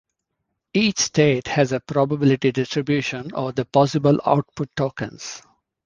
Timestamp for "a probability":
1.73-2.51